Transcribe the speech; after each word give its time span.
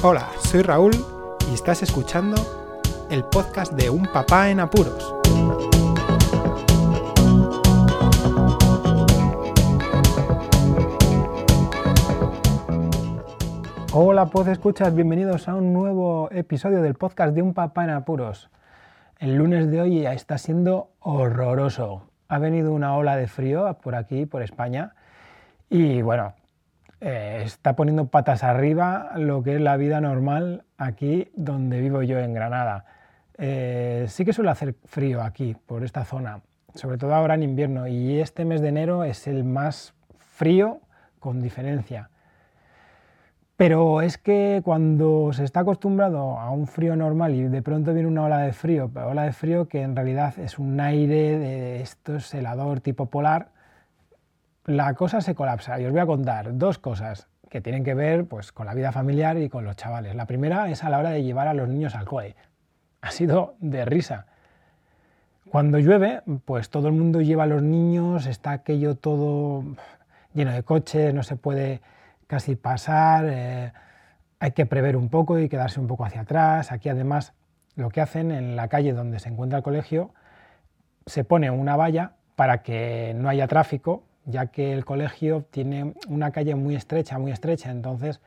Hola, 0.00 0.28
soy 0.38 0.62
Raúl 0.62 0.92
y 1.50 1.54
estás 1.54 1.82
escuchando 1.82 2.36
el 3.10 3.24
podcast 3.24 3.72
de 3.72 3.90
Un 3.90 4.04
Papá 4.04 4.48
en 4.48 4.60
Apuros. 4.60 5.12
Hola, 13.92 14.26
pues 14.26 14.46
escuchas, 14.46 14.94
bienvenidos 14.94 15.48
a 15.48 15.56
un 15.56 15.72
nuevo 15.72 16.28
episodio 16.30 16.80
del 16.80 16.94
podcast 16.94 17.34
de 17.34 17.42
Un 17.42 17.52
Papá 17.52 17.82
en 17.82 17.90
Apuros. 17.90 18.50
El 19.18 19.34
lunes 19.34 19.68
de 19.68 19.80
hoy 19.80 20.02
ya 20.02 20.12
está 20.12 20.38
siendo 20.38 20.90
horroroso. 21.00 22.04
Ha 22.28 22.38
venido 22.38 22.70
una 22.70 22.94
ola 22.94 23.16
de 23.16 23.26
frío 23.26 23.76
por 23.82 23.96
aquí, 23.96 24.26
por 24.26 24.42
España, 24.42 24.94
y 25.68 26.02
bueno, 26.02 26.34
eh, 27.00 27.42
está 27.44 27.76
poniendo 27.76 28.06
patas 28.06 28.42
arriba 28.42 29.12
lo 29.16 29.42
que 29.42 29.54
es 29.54 29.60
la 29.60 29.76
vida 29.76 30.00
normal 30.00 30.64
aquí 30.76 31.30
donde 31.36 31.80
vivo 31.80 32.02
yo 32.02 32.18
en 32.18 32.34
Granada. 32.34 32.84
Eh, 33.36 34.06
sí 34.08 34.24
que 34.24 34.32
suele 34.32 34.50
hacer 34.50 34.74
frío 34.84 35.22
aquí, 35.22 35.56
por 35.66 35.84
esta 35.84 36.04
zona, 36.04 36.40
sobre 36.74 36.98
todo 36.98 37.14
ahora 37.14 37.34
en 37.34 37.44
invierno, 37.44 37.86
y 37.86 38.18
este 38.18 38.44
mes 38.44 38.60
de 38.60 38.68
enero 38.68 39.04
es 39.04 39.28
el 39.28 39.44
más 39.44 39.94
frío 40.16 40.80
con 41.20 41.40
diferencia. 41.40 42.10
Pero 43.56 44.02
es 44.02 44.18
que 44.18 44.60
cuando 44.64 45.32
se 45.32 45.42
está 45.42 45.60
acostumbrado 45.60 46.38
a 46.38 46.50
un 46.50 46.68
frío 46.68 46.94
normal 46.94 47.34
y 47.34 47.42
de 47.42 47.62
pronto 47.62 47.92
viene 47.92 48.08
una 48.08 48.24
ola 48.24 48.38
de 48.38 48.52
frío, 48.52 48.90
ola 48.94 49.24
de 49.24 49.32
frío 49.32 49.68
que 49.68 49.82
en 49.82 49.96
realidad 49.96 50.38
es 50.38 50.60
un 50.60 50.78
aire 50.78 51.38
de 51.38 51.80
estos 51.80 52.32
helador 52.34 52.80
tipo 52.80 53.06
polar, 53.06 53.48
la 54.68 54.92
cosa 54.92 55.22
se 55.22 55.34
colapsa 55.34 55.80
y 55.80 55.86
os 55.86 55.92
voy 55.92 56.00
a 56.00 56.06
contar 56.06 56.58
dos 56.58 56.78
cosas 56.78 57.26
que 57.48 57.62
tienen 57.62 57.84
que 57.84 57.94
ver 57.94 58.26
pues, 58.26 58.52
con 58.52 58.66
la 58.66 58.74
vida 58.74 58.92
familiar 58.92 59.38
y 59.38 59.48
con 59.48 59.64
los 59.64 59.76
chavales. 59.76 60.14
La 60.14 60.26
primera 60.26 60.68
es 60.68 60.84
a 60.84 60.90
la 60.90 60.98
hora 60.98 61.08
de 61.08 61.22
llevar 61.22 61.48
a 61.48 61.54
los 61.54 61.70
niños 61.70 61.94
al 61.94 62.04
cole. 62.04 62.36
Ha 63.00 63.10
sido 63.10 63.54
de 63.60 63.86
risa. 63.86 64.26
Cuando 65.48 65.78
llueve, 65.78 66.20
pues 66.44 66.68
todo 66.68 66.88
el 66.88 66.92
mundo 66.92 67.22
lleva 67.22 67.44
a 67.44 67.46
los 67.46 67.62
niños, 67.62 68.26
está 68.26 68.50
aquello 68.50 68.94
todo 68.94 69.64
lleno 70.34 70.52
de 70.52 70.62
coches, 70.62 71.14
no 71.14 71.22
se 71.22 71.36
puede 71.36 71.80
casi 72.26 72.54
pasar, 72.54 73.24
eh, 73.26 73.72
hay 74.38 74.50
que 74.50 74.66
prever 74.66 74.98
un 74.98 75.08
poco 75.08 75.38
y 75.38 75.48
quedarse 75.48 75.80
un 75.80 75.86
poco 75.86 76.04
hacia 76.04 76.20
atrás. 76.20 76.72
Aquí 76.72 76.90
además 76.90 77.32
lo 77.74 77.88
que 77.88 78.02
hacen 78.02 78.30
en 78.32 78.54
la 78.54 78.68
calle 78.68 78.92
donde 78.92 79.18
se 79.18 79.30
encuentra 79.30 79.56
el 79.56 79.64
colegio, 79.64 80.12
se 81.06 81.24
pone 81.24 81.50
una 81.50 81.74
valla 81.74 82.12
para 82.36 82.62
que 82.62 83.14
no 83.16 83.30
haya 83.30 83.48
tráfico 83.48 84.02
ya 84.28 84.46
que 84.46 84.74
el 84.74 84.84
colegio 84.84 85.46
tiene 85.50 85.94
una 86.06 86.30
calle 86.30 86.54
muy 86.54 86.76
estrecha, 86.76 87.18
muy 87.18 87.32
estrecha, 87.32 87.70
entonces 87.70 88.20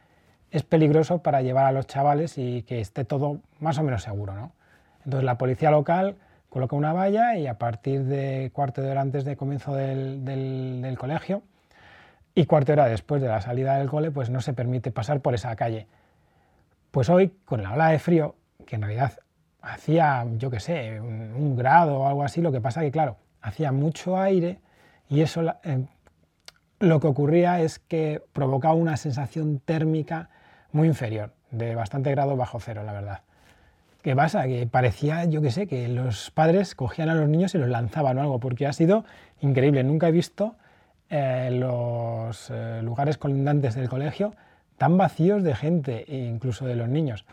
es 0.50 0.64
peligroso 0.64 1.20
para 1.20 1.42
llevar 1.42 1.66
a 1.66 1.72
los 1.72 1.86
chavales 1.86 2.38
y 2.38 2.64
que 2.64 2.82
esté 2.82 3.06
todo 3.06 3.40
más 3.60 3.78
o 3.78 3.84
menos 3.84 4.02
seguro. 4.02 4.34
¿no? 4.34 4.52
Entonces 5.06 5.24
la 5.24 5.38
policía 5.38 5.70
local 5.70 6.16
coloca 6.50 6.76
una 6.76 6.92
valla 6.92 7.38
y 7.38 7.46
a 7.48 7.60
partir 7.60 8.04
de 8.06 8.50
cuarto 8.52 8.82
de 8.82 8.92
hora 8.92 9.02
antes 9.02 9.24
de 9.26 9.38
comienzo 9.38 9.76
del, 9.76 10.98
colegio 10.98 11.44
y 12.34 12.46
cuarto 12.46 12.72
de 12.72 12.82
hora 12.82 12.90
después 12.90 13.22
de 13.22 13.28
la 13.28 13.40
salida 13.40 13.78
del 13.78 13.88
cole, 13.88 14.10
pues 14.10 14.30
no 14.32 14.42
se 14.42 14.54
permite 14.54 14.92
pasar 14.92 15.22
por 15.22 15.36
esa 15.36 15.56
calle. 15.56 15.88
Pues 16.90 17.10
hoy, 17.10 17.32
con 17.46 17.62
la 17.62 17.74
ola 17.74 17.90
de 17.90 18.00
frío, 18.00 18.36
que 18.66 18.76
en 18.76 18.82
realidad 18.82 19.14
hacía, 19.62 20.26
yo 20.38 20.50
qué 20.50 20.60
sé, 20.60 21.00
un, 21.00 21.34
un 21.34 21.56
grado 21.56 22.00
o 22.00 22.08
algo 22.08 22.24
así, 22.24 22.42
lo 22.42 22.52
que 22.52 22.60
pasa 22.60 22.82
que, 22.82 22.92
claro, 22.92 23.18
hacía 23.42 23.72
mucho 23.72 24.20
aire, 24.20 24.60
y 25.12 25.22
eso 25.22 25.44
eh, 25.64 25.86
lo 26.80 27.02
que 27.02 27.08
ocurría 27.08 27.60
es 27.62 27.80
que 27.80 28.24
provocaba 28.32 28.74
una 28.74 28.96
sensación 28.96 29.60
térmica 29.60 30.30
muy 30.72 30.88
inferior, 30.88 31.34
de 31.52 31.76
bastante 31.76 32.10
grado 32.12 32.38
bajo 32.38 32.62
cero, 32.62 32.84
la 32.86 32.94
verdad. 32.94 33.20
¿Qué 34.02 34.16
pasa? 34.16 34.48
Que 34.48 34.66
parecía, 34.68 35.26
yo 35.26 35.42
qué 35.42 35.52
sé, 35.52 35.68
que 35.68 35.90
los 35.90 36.32
padres 36.32 36.76
cogían 36.76 37.10
a 37.10 37.16
los 37.16 37.28
niños 37.28 37.54
y 37.54 37.58
los 37.58 37.68
lanzaban 37.68 38.18
o 38.18 38.22
algo, 38.22 38.40
porque 38.40 38.66
ha 38.66 38.74
sido 38.74 39.04
increíble. 39.42 39.84
Nunca 39.84 40.08
he 40.08 40.12
visto 40.12 40.56
eh, 41.10 41.50
los 41.52 42.50
eh, 42.50 42.80
lugares 42.82 43.18
colindantes 43.18 43.76
del 43.76 43.90
colegio 43.90 44.34
tan 44.78 44.98
vacíos 44.98 45.44
de 45.44 45.56
gente, 45.56 46.06
e 46.08 46.20
incluso 46.20 46.66
de 46.66 46.76
los 46.76 46.88
niños. 46.88 47.26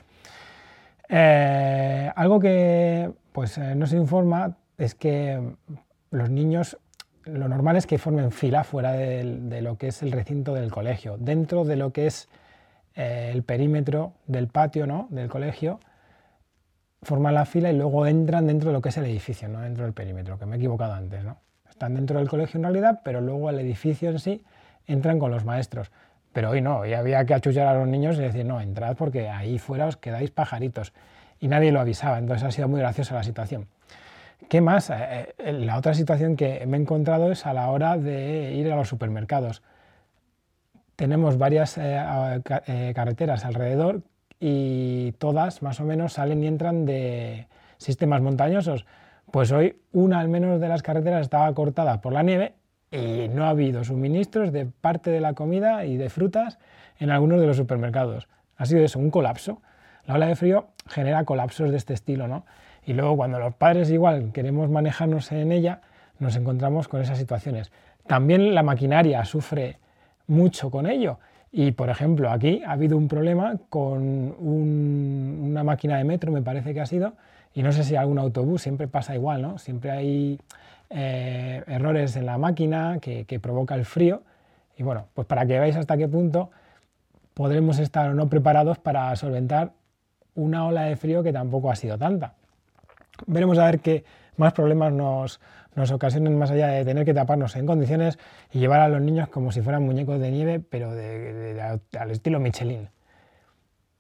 algo 1.09 2.41
que 2.41 3.13
pues, 3.33 3.57
no 3.57 3.87
se 3.87 3.97
informa 3.97 4.57
es 4.77 4.97
que 4.97 5.41
los 6.11 6.29
niños 6.29 6.77
lo 7.33 7.49
normal 7.49 7.77
es 7.77 7.87
que 7.87 7.99
formen 7.99 8.33
fila 8.33 8.65
fuera 8.65 8.93
de, 8.93 9.61
lo 9.63 9.77
que 9.77 9.89
es 9.89 10.03
el 10.03 10.13
recinto 10.13 10.55
del 10.55 10.71
colegio. 10.71 11.17
Dentro 11.19 11.65
de 11.65 11.77
lo 11.77 11.93
que 11.93 12.07
es 12.07 12.29
eh, 12.95 13.31
el 13.33 13.43
perímetro 13.43 14.13
del 14.27 14.49
patio 14.49 14.87
¿no? 14.87 15.07
del 15.11 15.29
colegio, 15.29 15.81
forman 17.03 17.35
la 17.35 17.45
fila 17.45 17.71
y 17.71 17.77
luego 17.77 18.07
entran 18.07 18.47
dentro 18.47 18.71
de 18.71 18.73
lo 18.73 18.83
que 18.83 18.89
es 18.89 18.97
el 18.97 19.05
edificio, 19.05 19.49
no 19.49 19.61
dentro 19.61 19.85
del 19.85 19.93
perímetro, 19.93 20.39
que 20.39 20.47
me 20.47 20.57
he 20.57 20.59
equivocado 20.59 20.95
antes. 20.95 21.25
¿no? 21.25 21.39
Están 21.69 21.95
dentro 21.95 22.19
del 22.19 22.29
colegio 22.29 22.59
en 22.59 22.65
realidad, 22.65 23.01
pero 23.05 23.21
luego 23.21 23.49
al 23.49 23.61
edificio 23.61 24.11
en 24.11 24.19
sí 24.19 24.45
entran 24.87 25.19
con 25.19 25.31
los 25.31 25.45
maestros. 25.45 25.91
Pero 26.33 26.51
hoy 26.51 26.61
no, 26.61 26.81
hoy 26.81 26.95
había 26.95 27.25
que 27.25 27.35
achuchar 27.35 27.67
a 27.67 27.75
los 27.75 27.89
niños 27.89 28.17
y 28.17 28.23
decir, 28.23 28.45
no, 28.45 28.61
entrad 28.61 28.97
porque 28.97 29.29
ahí 29.29 29.59
fuera 29.59 29.87
os 29.87 29.97
quedáis 29.97 30.31
pajaritos. 30.31 30.93
Y 31.41 31.49
nadie 31.49 31.73
lo 31.73 31.81
avisaba, 31.81 32.19
entonces 32.19 32.45
ha 32.45 32.51
sido 32.51 32.69
muy 32.69 32.81
graciosa 32.81 33.15
la 33.15 33.23
situación. 33.23 33.67
¿Qué 34.47 34.61
más? 34.61 34.91
Eh, 34.91 35.35
eh, 35.39 35.53
la 35.53 35.77
otra 35.77 35.95
situación 35.95 36.37
que 36.37 36.65
me 36.67 36.77
he 36.77 36.81
encontrado 36.81 37.33
es 37.33 37.45
a 37.45 37.53
la 37.53 37.71
hora 37.71 37.99
de 37.99 38.55
ir 38.55 38.73
a 38.73 38.77
los 38.77 38.89
supermercados. 38.89 39.63
Tenemos 40.97 41.39
varias 41.39 41.77
eh, 41.79 42.43
carreteras 42.95 43.45
alrededor 43.45 44.03
y 44.41 45.13
todas 45.19 45.63
más 45.63 45.81
o 45.81 45.85
menos 45.85 46.15
salen 46.15 46.43
y 46.43 46.47
entran 46.47 46.87
de 46.87 47.47
sistemas 47.77 48.23
montañosos. 48.23 48.87
Pues 49.31 49.53
hoy 49.53 49.81
una 49.93 50.21
al 50.21 50.29
menos 50.29 50.61
de 50.61 50.69
las 50.69 50.83
carreteras 50.83 51.23
estaba 51.23 51.53
cortada 51.55 52.01
por 52.01 52.13
la 52.13 52.23
nieve 52.23 52.55
y 52.91 53.29
no 53.29 53.45
ha 53.45 53.51
habido 53.51 53.85
suministros 53.85 54.51
de 54.51 54.65
parte 54.67 55.11
de 55.11 55.21
la 55.21 55.35
comida 55.35 55.85
y 55.85 55.99
de 55.99 56.09
frutas 56.09 56.59
en 56.99 57.11
algunos 57.11 57.41
de 57.41 57.47
los 57.47 57.57
supermercados. 57.57 58.29
Ha 58.57 58.65
sido 58.67 58.83
eso, 58.83 58.99
un 58.99 59.11
colapso. 59.11 59.61
La 60.07 60.15
ola 60.15 60.27
de 60.27 60.37
frío 60.37 60.69
genera 60.87 61.25
colapsos 61.25 61.71
de 61.71 61.77
este 61.77 61.93
estilo, 61.93 62.29
¿no? 62.29 62.47
Y 62.87 62.95
luego 62.95 63.17
cuando 63.17 63.39
los 63.39 63.55
padres 63.55 63.91
igual 63.91 64.33
queremos 64.33 64.71
manejarnos 64.71 65.31
en 65.33 65.53
ella, 65.53 65.81
nos 66.19 66.37
encontramos 66.37 66.89
con 66.89 67.01
esas 67.01 67.19
situaciones. 67.19 67.71
También 68.07 68.55
la 68.55 68.63
maquinaria 68.63 69.25
sufre 69.25 69.79
mucho 70.27 70.71
con 70.71 70.87
ello. 70.87 71.19
Y 71.51 71.73
por 71.73 71.89
ejemplo, 71.89 72.31
aquí 72.31 72.63
ha 72.67 72.73
habido 72.73 72.97
un 72.97 73.09
problema 73.09 73.57
con 73.69 74.35
una 74.39 75.65
máquina 75.65 75.97
de 75.97 76.05
metro, 76.05 76.31
me 76.31 76.43
parece 76.43 76.75
que 76.75 76.81
ha 76.81 76.87
sido, 76.87 77.15
y 77.55 77.63
no 77.63 77.73
sé 77.73 77.85
si 77.85 77.97
algún 77.97 78.19
autobús, 78.19 78.63
siempre 78.63 78.89
pasa 78.89 79.15
igual, 79.15 79.43
¿no? 79.43 79.59
Siempre 79.59 79.91
hay 79.91 80.39
eh, 80.91 81.63
errores 81.67 82.17
en 82.17 82.27
la 82.27 82.39
máquina 82.39 82.99
que, 83.01 83.25
que 83.25 83.41
provoca 83.41 83.75
el 83.75 83.85
frío. 83.85 84.23
Y 84.77 84.83
bueno, 84.83 85.07
pues 85.15 85.27
para 85.27 85.47
que 85.47 85.59
veáis 85.59 85.77
hasta 85.77 85.97
qué 85.97 86.07
punto 86.07 86.51
podremos 87.35 87.79
estar 87.79 88.11
o 88.11 88.15
no 88.15 88.29
preparados 88.29 88.79
para 88.79 89.15
solventar 89.17 89.73
una 90.35 90.67
ola 90.67 90.83
de 90.83 90.97
frío 90.97 91.23
que 91.23 91.33
tampoco 91.33 91.71
ha 91.71 91.77
sido 91.77 91.99
tanta. 91.99 92.35
Veremos 93.27 93.59
a 93.59 93.67
ver 93.67 93.81
qué 93.81 94.05
más 94.37 94.53
problemas 94.53 94.93
nos, 94.93 95.41
nos 95.75 95.91
ocasionan 95.91 96.39
más 96.39 96.51
allá 96.51 96.69
de 96.69 96.85
tener 96.85 97.05
que 97.05 97.15
taparnos 97.15 97.57
en 97.57 97.67
condiciones 97.67 98.19
y 98.53 98.59
llevar 98.59 98.81
a 98.81 98.89
los 98.89 99.01
niños 99.01 99.29
como 99.29 99.53
si 99.53 99.63
fueran 99.63 99.85
muñecos 99.85 100.21
de 100.21 100.31
nieve, 100.31 100.61
pero 100.61 100.91
al 100.91 102.11
estilo 102.11 102.41
Michelin. 102.41 102.89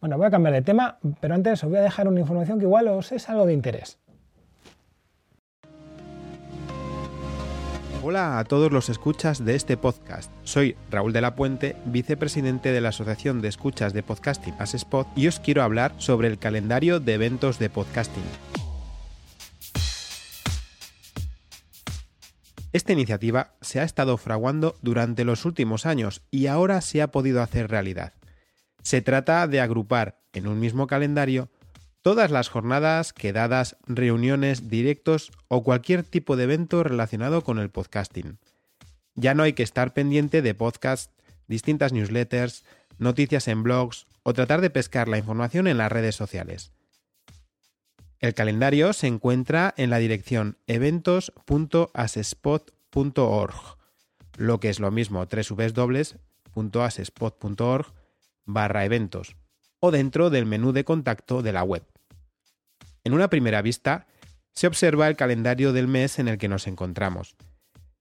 Bueno, 0.01 0.17
voy 0.17 0.27
a 0.27 0.31
cambiar 0.31 0.55
de 0.55 0.63
tema, 0.63 0.99
pero 1.21 1.35
antes 1.35 1.63
os 1.65 1.71
voy 1.71 1.79
a 1.79 1.83
dejar 1.83 2.07
una 2.07 2.21
información 2.21 2.59
que 2.59 2.65
igual 2.65 2.87
os 2.89 3.11
es 3.13 3.29
algo 3.29 3.47
de 3.47 3.53
interés. 3.53 3.99
Hola 8.01 8.39
a 8.39 8.45
todos 8.45 8.71
los 8.71 8.89
escuchas 8.89 9.45
de 9.45 9.57
este 9.57 9.77
podcast. 9.77 10.31
Soy 10.45 10.77
Raúl 10.89 11.13
de 11.13 11.21
la 11.21 11.35
Puente, 11.35 11.75
vicepresidente 11.85 12.71
de 12.71 12.81
la 12.81 12.91
Asociación 12.91 13.43
de 13.43 13.49
Escuchas 13.49 13.93
de 13.93 14.05
Podcasting 14.05 14.55
As 14.61 14.87
y 15.17 15.27
os 15.27 15.41
quiero 15.41 15.65
hablar 15.65 15.93
sobre 15.99 16.29
el 16.29 16.39
calendario 16.39 17.01
de 17.01 17.15
eventos 17.15 17.59
de 17.59 17.69
podcasting. 17.69 18.58
Esta 22.79 22.93
iniciativa 22.93 23.57
se 23.61 23.81
ha 23.81 23.83
estado 23.83 24.17
fraguando 24.19 24.77
durante 24.83 25.25
los 25.25 25.45
últimos 25.45 25.85
años 25.85 26.23
y 26.31 26.47
ahora 26.47 26.81
se 26.81 27.03
ha 27.03 27.09
podido 27.09 27.43
hacer 27.43 27.69
realidad. 27.69 28.13
Se 28.85 29.03
trata 29.03 29.49
de 29.49 29.61
agrupar 29.61 30.21
en 30.33 30.47
un 30.47 30.61
mismo 30.61 30.87
calendario 30.87 31.49
todas 32.03 32.31
las 32.31 32.49
jornadas, 32.49 33.13
quedadas, 33.13 33.77
reuniones, 33.89 34.71
directos 34.71 35.33
o 35.49 35.65
cualquier 35.65 36.05
tipo 36.05 36.37
de 36.37 36.45
evento 36.45 36.85
relacionado 36.85 37.43
con 37.43 37.59
el 37.59 37.69
podcasting. 37.69 38.39
Ya 39.17 39.35
no 39.35 39.43
hay 39.43 39.55
que 39.55 39.65
estar 39.65 39.93
pendiente 39.93 40.41
de 40.41 40.55
podcasts, 40.55 41.13
distintas 41.49 41.93
newsletters, 41.93 42.65
noticias 42.97 43.49
en 43.49 43.65
blogs 43.65 44.07
o 44.23 44.35
tratar 44.35 44.61
de 44.61 44.71
pescar 44.71 45.09
la 45.09 45.19
información 45.19 45.67
en 45.67 45.79
las 45.79 45.91
redes 45.91 46.15
sociales. 46.15 46.71
El 48.21 48.35
calendario 48.35 48.93
se 48.93 49.07
encuentra 49.07 49.73
en 49.77 49.91
la 49.91 49.99
dirección 49.99 50.59
eventos.asespot.org, 50.67 53.55
lo 54.37 54.59
que 54.59 54.71
es 54.71 54.81
lo 54.81 54.91
mismo 54.91 55.25
www.asespot.org 55.25 57.87
barra 58.45 58.85
eventos. 58.85 59.37
o 59.81 59.93
dentro 59.93 60.31
del 60.31 60.47
menú 60.47 60.73
de 60.73 60.83
contacto 60.83 61.43
de 61.43 61.53
la 61.53 61.63
web. 61.63 61.85
En 63.05 63.13
una 63.13 63.31
primera 63.31 63.63
vista, 63.63 64.09
se 64.53 64.67
observa 64.67 65.07
el 65.07 65.15
calendario 65.15 65.73
del 65.73 65.87
mes 65.87 66.19
en 66.19 66.27
el 66.27 66.37
que 66.37 66.49
nos 66.49 66.67
encontramos. 66.67 67.37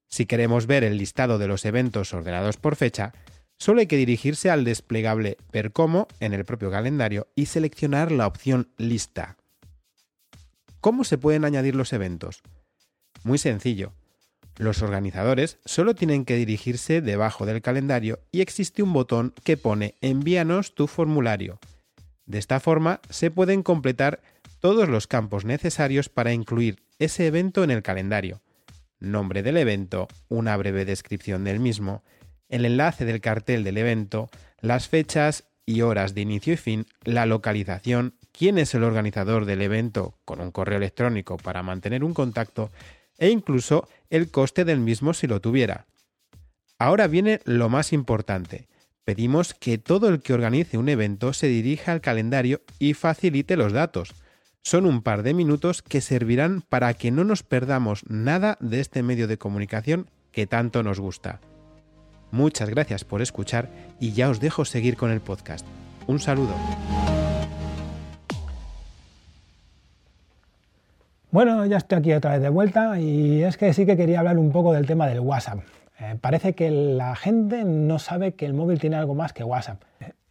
Si 0.07 0.25
queremos 0.25 0.65
ver 0.65 0.83
el 0.83 0.97
listado 0.97 1.37
de 1.37 1.47
los 1.47 1.63
eventos 1.65 2.15
ordenados 2.15 2.57
por 2.57 2.75
fecha, 2.75 3.13
solo 3.59 3.81
hay 3.81 3.85
que 3.85 3.97
dirigirse 3.97 4.49
al 4.49 4.63
desplegable 4.63 5.37
Ver 5.51 5.71
cómo 5.71 6.07
en 6.19 6.33
el 6.33 6.45
propio 6.45 6.71
calendario 6.71 7.27
y 7.35 7.45
seleccionar 7.45 8.11
la 8.11 8.25
opción 8.25 8.71
Lista. 8.77 9.37
¿Cómo 10.81 11.03
se 11.03 11.17
pueden 11.17 11.45
añadir 11.45 11.75
los 11.75 11.93
eventos? 11.93 12.41
Muy 13.23 13.37
sencillo. 13.37 13.93
Los 14.57 14.81
organizadores 14.81 15.59
solo 15.65 15.95
tienen 15.95 16.25
que 16.25 16.35
dirigirse 16.35 17.01
debajo 17.01 17.45
del 17.45 17.61
calendario 17.61 18.19
y 18.31 18.41
existe 18.41 18.81
un 18.81 18.93
botón 18.93 19.33
que 19.43 19.57
pone 19.57 19.95
Envíanos 20.01 20.73
tu 20.73 20.87
formulario. 20.87 21.59
De 22.25 22.39
esta 22.39 22.59
forma 22.59 22.99
se 23.09 23.31
pueden 23.31 23.63
completar 23.63 24.21
todos 24.59 24.89
los 24.89 25.07
campos 25.07 25.45
necesarios 25.45 26.09
para 26.09 26.33
incluir 26.33 26.83
ese 26.99 27.27
evento 27.27 27.63
en 27.63 27.71
el 27.71 27.83
calendario. 27.83 28.41
Nombre 28.99 29.43
del 29.43 29.57
evento, 29.57 30.07
una 30.27 30.57
breve 30.57 30.85
descripción 30.85 31.43
del 31.43 31.59
mismo, 31.59 32.03
el 32.49 32.65
enlace 32.65 33.05
del 33.05 33.21
cartel 33.21 33.63
del 33.63 33.77
evento, 33.77 34.29
las 34.59 34.87
fechas 34.87 35.43
y 35.67 35.81
horas 35.81 36.15
de 36.15 36.21
inicio 36.21 36.53
y 36.53 36.57
fin, 36.57 36.87
la 37.03 37.27
localización, 37.27 38.15
quién 38.31 38.57
es 38.57 38.73
el 38.73 38.83
organizador 38.83 39.45
del 39.45 39.61
evento 39.61 40.17
con 40.25 40.39
un 40.39 40.51
correo 40.51 40.77
electrónico 40.77 41.37
para 41.37 41.61
mantener 41.61 42.03
un 42.03 42.13
contacto 42.13 42.71
e 43.19 43.29
incluso 43.29 43.87
el 44.09 44.31
coste 44.31 44.63
del 44.63 44.79
mismo 44.79 45.13
si 45.13 45.27
lo 45.27 45.41
tuviera. 45.41 45.85
Ahora 46.79 47.07
viene 47.07 47.41
lo 47.43 47.69
más 47.69 47.91
importante. 47.91 48.69
Pedimos 49.03 49.53
que 49.53 49.77
todo 49.77 50.07
el 50.07 50.21
que 50.21 50.33
organice 50.33 50.77
un 50.77 50.89
evento 50.89 51.33
se 51.33 51.47
dirija 51.47 51.91
al 51.91 52.01
calendario 52.01 52.61
y 52.79 52.93
facilite 52.93 53.57
los 53.57 53.73
datos. 53.73 54.13
Son 54.63 54.85
un 54.85 55.01
par 55.01 55.23
de 55.23 55.33
minutos 55.33 55.81
que 55.81 56.01
servirán 56.01 56.61
para 56.61 56.93
que 56.93 57.11
no 57.11 57.23
nos 57.23 57.43
perdamos 57.43 58.03
nada 58.07 58.57
de 58.61 58.79
este 58.79 59.03
medio 59.03 59.27
de 59.27 59.37
comunicación 59.37 60.09
que 60.31 60.47
tanto 60.47 60.81
nos 60.83 60.99
gusta. 60.99 61.41
Muchas 62.31 62.69
gracias 62.69 63.03
por 63.03 63.21
escuchar 63.21 63.69
y 63.99 64.11
ya 64.11 64.29
os 64.29 64.39
dejo 64.39 64.65
seguir 64.65 64.97
con 64.97 65.11
el 65.11 65.21
podcast. 65.21 65.65
Un 66.07 66.19
saludo. 66.19 66.53
Bueno, 71.31 71.65
ya 71.65 71.77
estoy 71.77 71.99
aquí 71.99 72.13
otra 72.13 72.31
vez 72.31 72.41
de 72.41 72.49
vuelta 72.49 72.99
y 72.99 73.43
es 73.43 73.57
que 73.57 73.73
sí 73.73 73.85
que 73.85 73.97
quería 73.97 74.19
hablar 74.19 74.37
un 74.37 74.51
poco 74.51 74.73
del 74.73 74.85
tema 74.87 75.07
del 75.07 75.19
WhatsApp. 75.19 75.59
Eh, 75.99 76.15
parece 76.19 76.53
que 76.53 76.71
la 76.71 77.15
gente 77.15 77.63
no 77.63 77.99
sabe 77.99 78.33
que 78.33 78.45
el 78.45 78.53
móvil 78.53 78.79
tiene 78.79 78.95
algo 78.95 79.13
más 79.13 79.33
que 79.33 79.43
WhatsApp. 79.43 79.81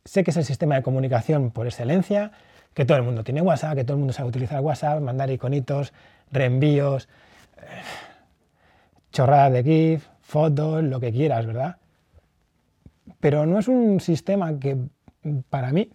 sé 0.04 0.24
que 0.24 0.30
es 0.30 0.36
el 0.36 0.44
sistema 0.44 0.76
de 0.76 0.82
comunicación 0.82 1.50
por 1.50 1.66
excelencia, 1.66 2.32
que 2.72 2.84
todo 2.84 2.98
el 2.98 3.04
mundo 3.04 3.24
tiene 3.24 3.40
WhatsApp, 3.40 3.74
que 3.74 3.84
todo 3.84 3.94
el 3.94 3.98
mundo 3.98 4.12
sabe 4.12 4.28
utilizar 4.28 4.60
WhatsApp, 4.60 5.00
mandar 5.00 5.30
iconitos, 5.30 5.92
reenvíos, 6.30 7.08
eh, 7.58 7.62
chorradas 9.12 9.52
de 9.52 9.62
GIF, 9.64 10.08
fotos, 10.20 10.82
lo 10.84 11.00
que 11.00 11.12
quieras, 11.12 11.46
¿verdad? 11.46 11.76
Pero 13.20 13.46
no 13.46 13.58
es 13.58 13.68
un 13.68 14.00
sistema 14.00 14.58
que 14.58 14.76
para 15.48 15.72
mí 15.72 15.90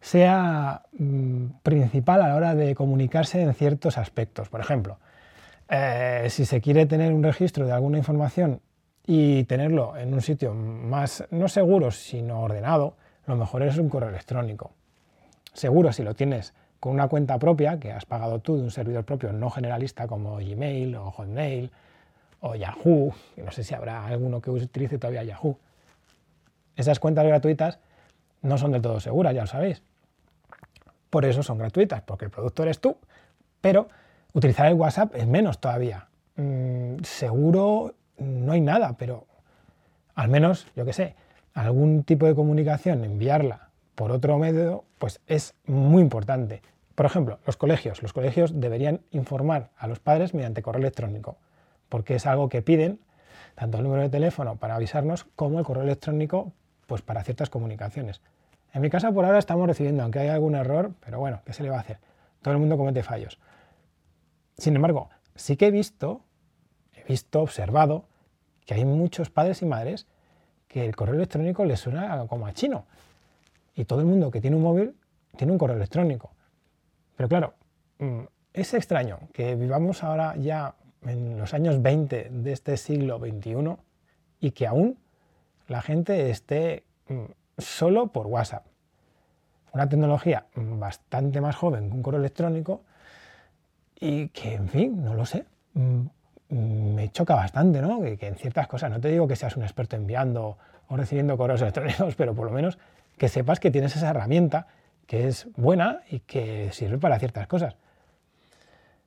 sea 0.00 0.82
mm, 0.92 1.46
principal 1.62 2.22
a 2.22 2.28
la 2.28 2.36
hora 2.36 2.54
de 2.54 2.74
comunicarse 2.74 3.42
en 3.42 3.52
ciertos 3.54 3.98
aspectos. 3.98 4.48
Por 4.48 4.60
ejemplo, 4.60 4.98
eh, 5.68 6.26
si 6.30 6.44
se 6.44 6.60
quiere 6.60 6.86
tener 6.86 7.12
un 7.12 7.22
registro 7.22 7.66
de 7.66 7.72
alguna 7.72 7.98
información 7.98 8.60
y 9.06 9.44
tenerlo 9.44 9.96
en 9.96 10.14
un 10.14 10.20
sitio 10.20 10.54
más, 10.54 11.24
no 11.30 11.48
seguro, 11.48 11.90
sino 11.90 12.40
ordenado, 12.40 12.96
lo 13.26 13.36
mejor 13.36 13.62
es 13.62 13.78
un 13.78 13.88
correo 13.88 14.10
electrónico. 14.10 14.72
Seguro 15.52 15.92
si 15.92 16.02
lo 16.02 16.14
tienes 16.14 16.54
con 16.78 16.92
una 16.92 17.08
cuenta 17.08 17.38
propia 17.38 17.80
que 17.80 17.92
has 17.92 18.04
pagado 18.04 18.40
tú 18.40 18.56
de 18.56 18.62
un 18.62 18.70
servidor 18.70 19.04
propio 19.04 19.32
no 19.32 19.50
generalista 19.50 20.06
como 20.06 20.36
Gmail 20.36 20.94
o 20.96 21.10
Hotmail 21.10 21.70
o 22.40 22.54
Yahoo, 22.54 23.12
no 23.36 23.50
sé 23.50 23.64
si 23.64 23.74
habrá 23.74 24.06
alguno 24.06 24.40
que 24.40 24.50
utilice 24.50 24.98
todavía 24.98 25.24
Yahoo. 25.24 25.58
Esas 26.76 27.00
cuentas 27.00 27.26
gratuitas 27.26 27.78
no 28.42 28.58
son 28.58 28.72
del 28.72 28.82
todo 28.82 29.00
seguras, 29.00 29.34
ya 29.34 29.42
lo 29.42 29.46
sabéis. 29.46 29.82
Por 31.10 31.24
eso 31.24 31.42
son 31.42 31.58
gratuitas, 31.58 32.02
porque 32.02 32.26
el 32.26 32.30
producto 32.30 32.62
eres 32.62 32.80
tú, 32.80 32.98
pero 33.60 33.88
utilizar 34.32 34.66
el 34.66 34.74
WhatsApp 34.74 35.14
es 35.14 35.26
menos 35.26 35.60
todavía. 35.60 36.08
Mm, 36.36 37.02
seguro 37.02 37.94
no 38.18 38.52
hay 38.52 38.60
nada, 38.60 38.96
pero 38.98 39.26
al 40.14 40.28
menos, 40.28 40.66
yo 40.76 40.84
qué 40.84 40.92
sé, 40.92 41.14
algún 41.54 42.04
tipo 42.04 42.26
de 42.26 42.34
comunicación, 42.34 43.04
enviarla 43.04 43.70
por 43.94 44.12
otro 44.12 44.38
medio, 44.38 44.84
pues 44.98 45.20
es 45.26 45.54
muy 45.66 46.02
importante. 46.02 46.62
Por 46.94 47.06
ejemplo, 47.06 47.38
los 47.46 47.56
colegios. 47.56 48.02
Los 48.02 48.12
colegios 48.12 48.60
deberían 48.60 49.00
informar 49.10 49.70
a 49.76 49.86
los 49.86 49.98
padres 49.98 50.34
mediante 50.34 50.62
correo 50.62 50.80
electrónico, 50.80 51.36
porque 51.88 52.14
es 52.14 52.26
algo 52.26 52.48
que 52.48 52.62
piden, 52.62 53.00
tanto 53.54 53.78
el 53.78 53.84
número 53.84 54.02
de 54.02 54.10
teléfono 54.10 54.56
para 54.56 54.76
avisarnos 54.76 55.24
como 55.36 55.58
el 55.58 55.64
correo 55.64 55.84
electrónico 55.84 56.52
pues 56.86 57.02
para 57.02 57.22
ciertas 57.22 57.50
comunicaciones. 57.50 58.20
En 58.72 58.82
mi 58.82 58.90
casa 58.90 59.12
por 59.12 59.24
ahora 59.24 59.38
estamos 59.38 59.66
recibiendo, 59.66 60.02
aunque 60.02 60.20
hay 60.20 60.28
algún 60.28 60.54
error, 60.54 60.92
pero 61.04 61.18
bueno, 61.18 61.40
¿qué 61.44 61.52
se 61.52 61.62
le 61.62 61.70
va 61.70 61.76
a 61.76 61.80
hacer? 61.80 61.98
Todo 62.42 62.54
el 62.54 62.60
mundo 62.60 62.76
comete 62.76 63.02
fallos. 63.02 63.38
Sin 64.58 64.76
embargo, 64.76 65.10
sí 65.34 65.56
que 65.56 65.66
he 65.66 65.70
visto, 65.70 66.22
he 66.94 67.04
visto, 67.04 67.42
observado, 67.42 68.06
que 68.64 68.74
hay 68.74 68.84
muchos 68.84 69.30
padres 69.30 69.62
y 69.62 69.66
madres 69.66 70.06
que 70.68 70.84
el 70.84 70.96
correo 70.96 71.14
electrónico 71.14 71.64
les 71.64 71.80
suena 71.80 72.26
como 72.26 72.46
a 72.46 72.52
chino. 72.52 72.86
Y 73.74 73.84
todo 73.84 74.00
el 74.00 74.06
mundo 74.06 74.30
que 74.30 74.40
tiene 74.40 74.56
un 74.56 74.62
móvil 74.62 74.94
tiene 75.36 75.52
un 75.52 75.58
correo 75.58 75.76
electrónico. 75.76 76.30
Pero 77.16 77.28
claro, 77.28 77.54
mm, 77.98 78.22
es 78.52 78.74
extraño 78.74 79.20
que 79.32 79.54
vivamos 79.54 80.02
ahora 80.02 80.34
ya 80.36 80.74
en 81.02 81.38
los 81.38 81.54
años 81.54 81.80
20 81.80 82.28
de 82.30 82.52
este 82.52 82.76
siglo 82.76 83.18
XXI 83.18 83.76
y 84.40 84.50
que 84.50 84.66
aún 84.66 84.98
la 85.68 85.82
gente 85.82 86.30
esté 86.30 86.84
mm, 87.08 87.24
solo 87.58 88.08
por 88.08 88.26
WhatsApp. 88.26 88.66
Una 89.72 89.88
tecnología 89.88 90.46
bastante 90.54 91.40
más 91.40 91.56
joven 91.56 91.90
que 91.90 91.96
un 91.96 92.02
correo 92.02 92.20
electrónico 92.20 92.82
y 93.98 94.28
que, 94.28 94.54
en 94.54 94.68
fin, 94.68 95.04
no 95.04 95.14
lo 95.14 95.26
sé, 95.26 95.44
mm, 95.74 96.00
me 96.48 97.10
choca 97.10 97.34
bastante, 97.34 97.82
¿no? 97.82 98.00
Que, 98.00 98.18
en 98.20 98.36
ciertas 98.36 98.68
cosas, 98.68 98.90
no 98.90 99.00
te 99.00 99.08
digo 99.08 99.26
que 99.26 99.36
seas 99.36 99.56
un 99.56 99.64
experto 99.64 99.96
enviando 99.96 100.56
o 100.88 100.96
recibiendo 100.96 101.36
correos 101.36 101.60
electrónicos, 101.62 102.14
pero 102.14 102.34
por 102.34 102.46
lo 102.46 102.52
menos 102.52 102.78
que 103.18 103.28
sepas 103.28 103.60
que 103.60 103.70
tienes 103.70 103.96
esa 103.96 104.10
herramienta 104.10 104.66
que 105.06 105.28
es 105.28 105.48
buena 105.56 106.00
y 106.10 106.20
que 106.20 106.70
sirve 106.72 106.98
para 106.98 107.18
ciertas 107.18 107.46
cosas. 107.46 107.76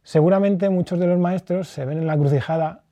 Seguramente 0.03 0.69
muchos 0.69 0.99
de 0.99 1.07
los 1.07 1.19
maestros 1.19 1.67
se 1.67 1.85
ven 1.85 1.99
en 1.99 2.07
la 2.07 2.17
crucijada 2.17 2.83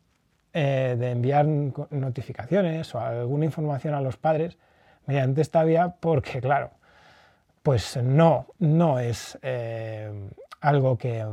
eh, 0.53 0.95
de 0.97 1.11
enviar 1.11 1.45
notificaciones 1.45 2.93
o 2.95 2.99
alguna 2.99 3.45
información 3.45 3.93
a 3.93 4.01
los 4.01 4.17
padres 4.17 4.57
mediante 5.05 5.41
esta 5.41 5.63
vía 5.63 5.95
porque, 5.99 6.41
claro, 6.41 6.71
pues 7.63 7.97
no, 7.97 8.47
no 8.59 8.99
es 8.99 9.37
eh, 9.41 10.29
algo 10.61 10.97
que, 10.97 11.25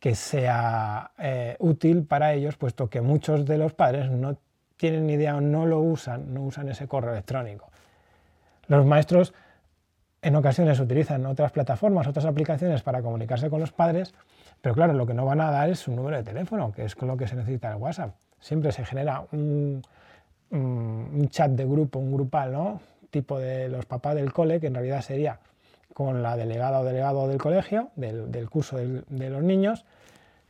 que 0.00 0.14
sea 0.14 1.10
eh, 1.18 1.56
útil 1.58 2.04
para 2.04 2.32
ellos, 2.32 2.56
puesto 2.56 2.88
que 2.88 3.00
muchos 3.00 3.44
de 3.46 3.58
los 3.58 3.72
padres 3.72 4.10
no 4.10 4.36
tienen 4.76 5.06
ni 5.06 5.14
idea 5.14 5.36
o 5.36 5.40
no 5.40 5.66
lo 5.66 5.80
usan, 5.80 6.34
no 6.34 6.42
usan 6.42 6.68
ese 6.68 6.88
correo 6.88 7.12
electrónico. 7.12 7.70
Los 8.66 8.84
maestros 8.84 9.34
en 10.22 10.36
ocasiones 10.36 10.80
utilizan 10.80 11.24
otras 11.26 11.52
plataformas, 11.52 12.06
otras 12.06 12.24
aplicaciones 12.24 12.82
para 12.82 13.02
comunicarse 13.02 13.50
con 13.50 13.60
los 13.60 13.72
padres, 13.72 14.14
pero 14.64 14.74
claro, 14.74 14.94
lo 14.94 15.06
que 15.06 15.12
no 15.12 15.26
van 15.26 15.42
a 15.42 15.50
dar 15.52 15.68
es 15.68 15.86
un 15.86 15.96
número 15.96 16.16
de 16.16 16.24
teléfono, 16.24 16.72
que 16.72 16.86
es 16.86 16.96
con 16.96 17.06
lo 17.06 17.18
que 17.18 17.28
se 17.28 17.36
necesita 17.36 17.70
el 17.70 17.76
WhatsApp 17.76 18.14
siempre 18.44 18.72
se 18.72 18.84
genera 18.84 19.26
un, 19.32 19.82
chat 21.30 21.50
de 21.52 21.64
grupo, 21.64 21.98
un 21.98 22.12
grupal, 22.12 22.52
¿no? 22.52 22.80
Tipo 23.10 23.38
de 23.38 23.68
los 23.68 23.86
papás 23.86 24.14
del 24.14 24.32
cole, 24.32 24.60
que 24.60 24.66
en 24.66 24.74
realidad 24.74 25.00
sería 25.00 25.40
con 25.94 26.22
la 26.22 26.36
delegada 26.36 26.80
o 26.80 26.84
delegado 26.84 27.26
del 27.26 27.38
colegio, 27.38 27.88
del, 27.96 28.50
curso 28.50 28.76
de 28.76 29.30
los 29.30 29.42
niños, 29.42 29.86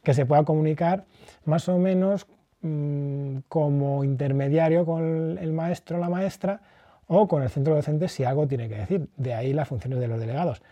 que 0.03 0.13
se 0.13 0.27
pueda 0.27 0.43
comunicar 0.43 1.05
más 1.45 1.69
o 1.69 1.79
menos 1.79 2.27
mm, 2.63 3.39
como 3.49 4.03
intermediario 4.03 4.85
con 4.85 5.39
el 5.39 5.53
maestro 5.53 5.99
o 5.99 6.01
la 6.01 6.09
maestra 6.09 6.61
o 7.07 7.29
con 7.29 7.43
el 7.43 7.51
centro 7.51 7.77
docente 7.77 8.09
si 8.09 8.25
algo 8.25 8.49
tiene 8.49 8.69
que 8.69 8.77
decir. 8.77 9.09
De 9.17 9.35
ahí 9.35 9.53
las 9.53 9.69
funciones 9.69 10.01
de 10.01 10.09
los 10.09 10.19
delegados, 10.19 10.63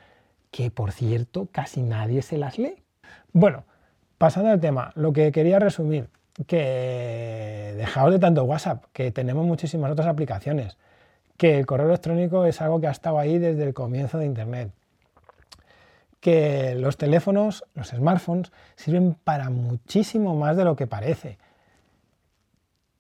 que 0.51 0.73
por 0.73 0.91
cierto 0.91 1.47
casi 1.53 1.83
nadie 1.83 2.23
se 2.23 2.37
las 2.37 2.59
lee. 2.59 2.82
Bueno, 3.33 3.65
pasando 4.19 4.51
al 4.51 4.61
tema, 4.61 4.93
lo 4.95 5.13
que 5.13 5.33
quería 5.33 5.59
resumir, 5.59 6.09
que 6.47 7.75
dejaos 7.77 8.13
de 8.13 8.19
tanto 8.19 8.45
WhatsApp, 8.45 8.85
que 8.93 9.11
tenemos 9.11 9.47
muchísimas 9.47 9.91
otras 9.91 10.09
aplicaciones, 10.09 10.77
que 11.37 11.59
el 11.59 11.67
correo 11.67 11.87
electrónico 11.87 12.45
es 12.45 12.61
algo 12.61 12.81
que 12.81 12.87
ha 12.87 12.91
estado 12.91 13.19
ahí 13.19 13.39
desde 13.39 13.65
el 13.65 13.75
comienzo 13.75 14.19
de 14.19 14.27
Internet, 14.27 14.71
que 16.21 16.77
los 16.77 16.97
teléfonos, 16.97 17.65
los 17.75 17.89
smartphones, 17.89 18.53
sirven 18.77 19.15
para 19.25 19.51
muchísimo 19.51 20.37
más 20.37 20.57
de 20.57 20.65
lo 20.65 20.77
que 20.77 20.87
parece. 20.87 21.39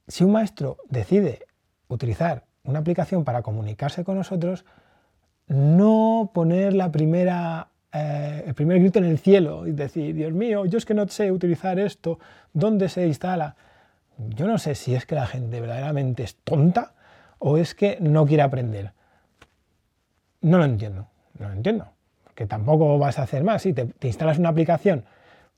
Si 0.09 0.25
un 0.25 0.33
maestro 0.33 0.79
decide 0.89 1.47
utilizar 1.87 2.45
una 2.65 2.81
aplicación 2.81 3.25
para 3.25 3.43
comunicarse 3.43 4.03
con 4.03 4.17
nosotros, 4.17 4.65
no 5.47 6.31
poner 6.35 6.75
la 6.75 6.91
primera, 6.91 7.69
eh, 7.93 8.45
el 8.47 8.55
primer 8.55 8.79
grito 8.81 8.99
en 8.99 9.05
el 9.05 9.19
cielo 9.19 9.67
y 9.67 9.73
decir, 9.73 10.15
Dios 10.15 10.33
mío, 10.33 10.65
yo 10.65 10.79
es 10.79 10.87
que 10.87 10.95
no 10.95 11.07
sé 11.09 11.31
utilizar 11.31 11.79
esto, 11.79 12.19
¿dónde 12.53 12.89
se 12.89 13.07
instala? 13.07 13.55
Yo 14.17 14.47
no 14.47 14.59
sé 14.59 14.75
si 14.75 14.95
es 14.95 15.05
que 15.05 15.15
la 15.15 15.27
gente 15.27 15.61
verdaderamente 15.61 16.23
es 16.23 16.37
tonta 16.37 16.93
o 17.39 17.59
es 17.59 17.75
que 17.75 17.99
no 18.01 18.25
quiere 18.27 18.43
aprender. 18.43 18.93
No 20.41 20.59
lo 20.59 20.65
entiendo, 20.65 21.09
no 21.39 21.49
lo 21.49 21.55
entiendo. 21.55 21.89
Que 22.35 22.47
tampoco 22.47 22.99
vas 22.99 23.19
a 23.19 23.23
hacer 23.23 23.45
más. 23.45 23.63
Si 23.63 23.73
te, 23.73 23.89
instalas 24.03 24.39
una 24.39 24.49
aplicación 24.49 25.05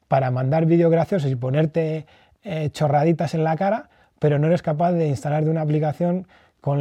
para 0.09 0.31
mandar 0.31 0.67
vídeos 0.67 0.91
graciosos 0.91 1.31
y 1.31 1.37
ponerte 1.37 2.07
eh, 2.43 2.71
chorraditas 2.71 3.35
en 3.35 3.45
la 3.45 3.57
cara, 3.57 3.91
pero 4.19 4.39
no 4.39 4.49
eres 4.49 4.63
capaz 4.63 4.93
de 4.93 5.07
instalar 5.07 5.45
de 5.45 5.51
una 5.51 5.61
aplicación 5.61 6.27
con, 6.61 6.81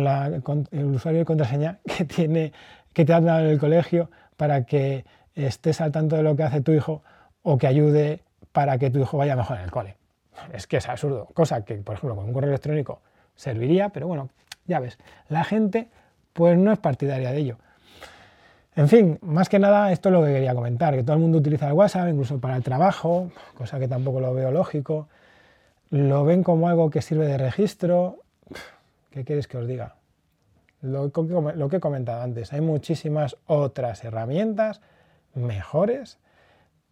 el 0.72 0.86
usuario 0.86 1.22
y 1.22 1.26
contraseña 1.26 1.80
que, 1.98 2.06
tiene, 2.06 2.54
que 2.94 3.06
te 3.06 3.14
han 3.14 3.26
dado 3.26 3.42
en 3.42 3.48
el 3.48 3.60
colegio 3.60 4.10
para 4.38 4.66
que 4.66 5.06
estés 5.36 5.82
al 5.82 5.92
tanto 5.92 6.16
de 6.16 6.24
lo 6.24 6.36
que 6.36 6.44
hace 6.44 6.62
tu 6.62 6.72
hijo 6.72 7.02
o 7.42 7.58
que 7.58 7.68
ayude 7.68 8.22
para 8.52 8.78
que 8.78 8.90
tu 8.90 9.00
hijo 9.00 9.18
vaya 9.18 9.36
mejor 9.36 9.58
en 9.58 9.64
el 9.64 9.72
cole. 9.72 9.98
Es 10.52 10.68
que 10.68 10.78
es 10.78 10.90
absurdo, 10.90 11.28
cosa 11.34 11.64
que, 11.64 11.76
por 11.76 11.96
ejemplo, 11.96 12.16
con 12.16 12.26
un 12.26 12.34
correo 12.34 12.50
electrónico 12.50 13.02
serviría, 13.36 13.90
pero 13.90 14.08
bueno, 14.08 14.30
ya 14.66 14.80
ves, 14.80 14.98
la 15.30 15.44
gente 15.44 15.90
pues 16.34 16.58
no 16.58 16.72
es 16.72 16.80
partidaria 16.80 17.32
de 17.32 17.38
ello. 17.38 17.58
En 18.76 18.90
fin, 18.90 19.20
más 19.22 19.50
que 19.50 19.60
nada 19.60 19.92
esto 19.92 20.10
es 20.10 20.14
lo 20.14 20.24
que 20.24 20.34
quería 20.34 20.56
comentar, 20.56 20.96
que 20.96 21.04
todo 21.04 21.16
el 21.16 21.22
mundo 21.22 21.38
utiliza 21.38 21.68
el 21.68 21.74
WhatsApp, 21.74 22.10
incluso 22.10 22.40
para 22.40 22.56
el 22.56 22.64
trabajo, 22.64 23.32
cosa 23.56 23.80
que 23.80 23.88
tampoco 23.88 24.20
lo 24.20 24.34
veo 24.34 24.52
lógico. 24.52 25.08
Lo 25.92 26.26
ven 26.26 26.42
como 26.44 26.68
algo 26.68 26.90
que 26.90 27.04
sirve 27.04 27.28
de 27.28 27.38
registro. 27.38 28.18
¿Qué 29.12 29.24
quieres 29.24 29.48
que 29.48 29.58
os 29.58 29.68
diga? 29.68 29.96
Lo, 30.82 31.12
que 31.12 31.78
he 31.78 31.80
comentado 31.80 32.24
antes, 32.24 32.52
hay 32.52 32.62
muchísimas 32.62 33.38
otras 33.46 34.04
herramientas 34.04 34.82
mejores 35.34 36.20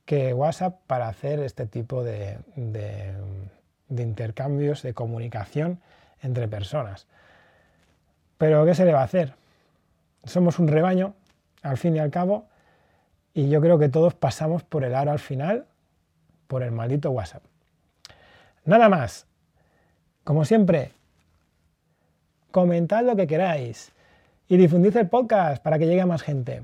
que 0.05 0.33
WhatsApp 0.33 0.79
para 0.87 1.07
hacer 1.07 1.39
este 1.39 1.65
tipo 1.65 2.03
de, 2.03 2.37
de 2.55 4.03
intercambios, 4.03 4.81
de 4.81 4.93
comunicación 4.93 5.79
entre 6.21 6.47
personas. 6.47 7.07
Pero 8.37 8.65
¿qué 8.65 8.73
se 8.73 8.85
le 8.85 8.93
va 8.93 9.01
a 9.01 9.05
hacer? 9.05 9.35
Somos 10.23 10.59
un 10.59 10.67
rebaño, 10.67 11.13
al 11.61 11.77
fin 11.77 11.95
y 11.95 11.99
al 11.99 12.11
cabo, 12.11 12.47
y 13.33 13.49
yo 13.49 13.61
creo 13.61 13.79
que 13.79 13.89
todos 13.89 14.13
pasamos 14.13 14.63
por 14.63 14.83
el 14.83 14.95
aro 14.95 15.11
al 15.11 15.19
final, 15.19 15.65
por 16.47 16.63
el 16.63 16.71
maldito 16.71 17.11
WhatsApp. 17.11 17.43
Nada 18.65 18.89
más. 18.89 19.25
Como 20.23 20.45
siempre, 20.45 20.91
comentad 22.51 23.03
lo 23.03 23.15
que 23.15 23.25
queráis 23.25 23.91
y 24.47 24.57
difundid 24.57 24.95
el 24.97 25.09
podcast 25.09 25.63
para 25.63 25.79
que 25.79 25.87
llegue 25.87 26.01
a 26.01 26.05
más 26.05 26.21
gente. 26.21 26.63